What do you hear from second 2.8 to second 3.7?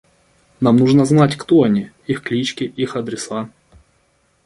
адреса.